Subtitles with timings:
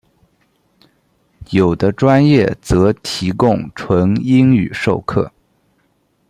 [1.51, 5.31] 有的专业则提供纯英语授课。